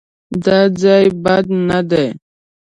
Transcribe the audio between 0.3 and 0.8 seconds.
_دا